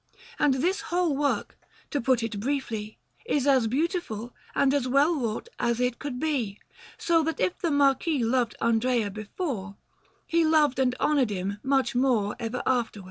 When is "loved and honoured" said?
10.43-11.29